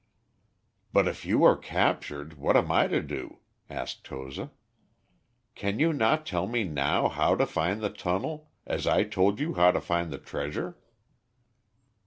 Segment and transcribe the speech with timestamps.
[0.91, 3.37] "But if you are captured, what am I to do?"
[3.69, 4.49] asked Toza.
[5.53, 9.53] "Can you not tell me now how to find the tunnel, as I told you
[9.53, 10.75] how to find the treasure?"